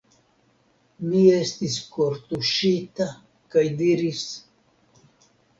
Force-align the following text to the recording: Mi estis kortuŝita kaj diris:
Mi 1.09 1.19
estis 1.33 1.75
kortuŝita 1.97 3.09
kaj 3.57 3.67
diris: 3.83 4.25